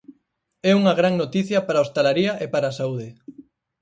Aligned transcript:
É 0.69 0.71
unha 0.79 0.97
gran 0.99 1.13
noticia 1.21 1.59
para 1.65 1.77
a 1.79 1.83
hostalaría 1.83 2.33
e 2.43 2.45
para 2.53 2.65
a 2.69 2.75
saúde. 2.79 3.07